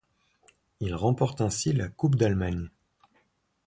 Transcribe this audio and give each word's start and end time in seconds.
Il 0.79 0.95
remporte 0.95 1.41
ainsi 1.41 1.73
la 1.73 1.87
Coupe 1.87 2.15
d'Allemagne. 2.15 2.69